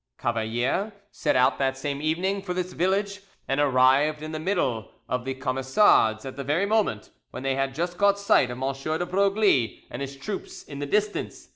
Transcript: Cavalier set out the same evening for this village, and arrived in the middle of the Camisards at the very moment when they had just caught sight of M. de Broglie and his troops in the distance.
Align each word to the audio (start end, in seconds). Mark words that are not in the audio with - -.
Cavalier 0.17 0.93
set 1.11 1.35
out 1.35 1.59
the 1.59 1.73
same 1.73 2.01
evening 2.01 2.41
for 2.41 2.55
this 2.55 2.73
village, 2.73 3.21
and 3.47 3.59
arrived 3.61 4.23
in 4.23 4.31
the 4.31 4.39
middle 4.39 4.89
of 5.07 5.25
the 5.25 5.35
Camisards 5.35 6.25
at 6.25 6.37
the 6.37 6.43
very 6.43 6.65
moment 6.65 7.11
when 7.29 7.43
they 7.43 7.53
had 7.53 7.75
just 7.75 7.99
caught 7.99 8.17
sight 8.17 8.49
of 8.49 8.59
M. 8.63 8.73
de 8.73 9.05
Broglie 9.05 9.83
and 9.91 10.01
his 10.01 10.17
troops 10.17 10.63
in 10.63 10.79
the 10.79 10.87
distance. 10.87 11.49